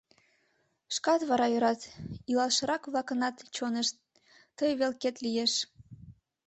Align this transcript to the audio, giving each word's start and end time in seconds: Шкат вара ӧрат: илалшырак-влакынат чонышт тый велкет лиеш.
Шкат 0.95 1.21
вара 1.29 1.47
ӧрат: 1.55 1.81
илалшырак-влакынат 2.31 3.35
чонышт 3.55 3.95
тый 4.57 4.71
велкет 4.79 5.15
лиеш. 5.25 5.53